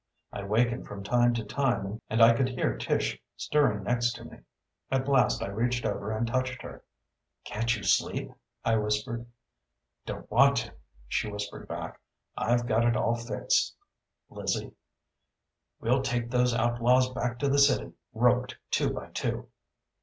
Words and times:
I 0.33 0.41
wakened 0.41 0.87
from 0.87 1.03
time 1.03 1.35
to 1.35 1.43
time 1.43 2.01
and 2.09 2.23
I 2.23 2.33
could 2.35 2.49
hear 2.49 2.75
Tish 2.75 3.21
stirring 3.37 3.83
next 3.83 4.13
to 4.13 4.25
me. 4.25 4.39
At 4.89 5.07
last 5.07 5.43
I 5.43 5.47
reached 5.49 5.85
over 5.85 6.11
and 6.11 6.25
touched 6.25 6.63
her. 6.63 6.83
"Can't 7.45 7.75
you 7.77 7.83
sleep?" 7.83 8.31
I 8.65 8.77
whispered. 8.77 9.27
"Don't 10.07 10.31
want 10.31 10.55
to," 10.57 10.73
she 11.07 11.29
whispered 11.29 11.67
back. 11.67 12.01
"I've 12.35 12.65
got 12.65 12.83
it 12.83 12.97
all 12.97 13.13
fixed, 13.13 13.75
Lizzie. 14.31 14.73
We'll 15.79 16.01
take 16.01 16.31
those 16.31 16.55
outlaws 16.55 17.11
back 17.11 17.37
to 17.37 17.47
the 17.47 17.59
city, 17.59 17.93
roped 18.11 18.57
two 18.71 18.89
by 18.89 19.11
two." 19.11 19.49